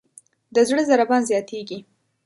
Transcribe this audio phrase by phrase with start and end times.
[0.53, 1.79] د زړه ضربان زیاتېږي.